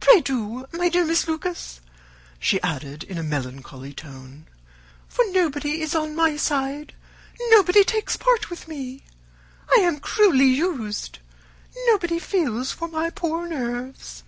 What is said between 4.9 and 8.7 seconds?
"for nobody is on my side, nobody takes part with